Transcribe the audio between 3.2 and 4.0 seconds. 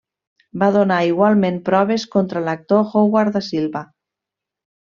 Da Silva.